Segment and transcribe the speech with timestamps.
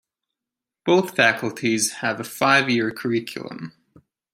[0.83, 3.73] Both faculties have a five-year curriculum.